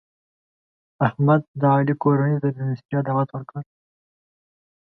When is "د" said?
1.61-1.61, 2.53-2.57